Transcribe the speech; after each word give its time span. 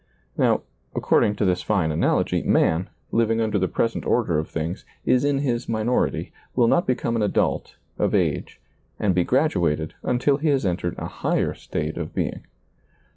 Now, 0.35 0.63
according 0.95 1.35
to 1.35 1.45
this 1.45 1.61
fine 1.61 1.91
analogy, 1.91 2.41
man, 2.41 2.89
living 3.11 3.39
under 3.39 3.59
the 3.59 3.67
present 3.67 4.03
order 4.03 4.39
of 4.39 4.49
things, 4.49 4.83
is 5.05 5.23
in 5.23 5.37
his 5.37 5.69
minority, 5.69 6.33
will 6.55 6.67
not 6.67 6.87
become 6.87 7.15
an 7.15 7.21
adult, 7.21 7.75
of 7.99 8.15
age, 8.15 8.59
and 8.99 9.13
^lailizccbvGoOgle 9.13 9.13
SEEING 9.13 9.13
DARiCLY 9.13 9.13
5 9.13 9.15
be 9.15 9.23
graduated 9.23 9.93
until 10.01 10.37
he 10.37 10.47
has 10.49 10.65
entered 10.65 10.95
a 10.97 11.05
higher 11.05 11.53
state 11.53 11.97
of 11.97 12.15
being. 12.15 12.47